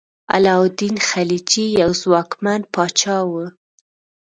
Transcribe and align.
علاء 0.33 0.61
الدین 0.67 0.95
خلجي 1.09 1.65
یو 1.81 1.91
ځواکمن 2.01 2.61
پاچا 2.73 3.17
و. 3.29 3.31